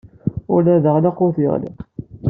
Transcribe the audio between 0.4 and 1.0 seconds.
Ula d